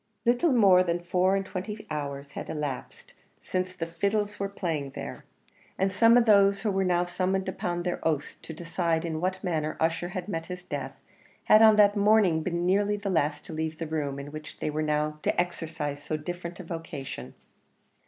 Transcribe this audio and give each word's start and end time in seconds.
Little 0.25 0.51
more 0.51 0.81
than 0.81 0.99
four 0.99 1.35
and 1.35 1.45
twenty 1.45 1.85
hours 1.91 2.31
had 2.31 2.49
elapsed 2.49 3.13
since 3.39 3.75
the 3.75 3.85
fiddles 3.85 4.39
were 4.39 4.49
playing 4.49 4.89
there, 4.95 5.25
and 5.77 5.91
some 5.91 6.17
of 6.17 6.25
those 6.25 6.61
who 6.61 6.71
were 6.71 6.83
now 6.83 7.05
summoned 7.05 7.47
upon 7.47 7.83
their 7.83 7.99
oaths 8.01 8.33
to 8.41 8.51
decide 8.51 9.05
in 9.05 9.21
what 9.21 9.43
manner 9.43 9.77
Ussher 9.79 10.09
had 10.09 10.27
met 10.27 10.47
his 10.47 10.63
death, 10.63 10.95
had 11.43 11.61
on 11.61 11.75
that 11.75 11.95
morning 11.95 12.41
been 12.41 12.65
nearly 12.65 12.97
the 12.97 13.11
last 13.11 13.45
to 13.45 13.53
leave 13.53 13.77
the 13.77 13.85
room 13.85 14.17
in 14.17 14.31
which 14.31 14.57
they 14.59 14.71
were 14.71 14.81
now 14.81 15.19
to 15.21 15.39
exercise 15.39 16.01
so 16.01 16.17
different 16.17 16.59
a 16.59 16.63
vocation. 16.63 17.35